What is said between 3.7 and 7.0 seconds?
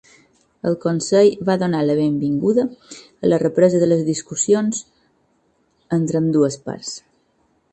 de les discussions entre ambdues parts.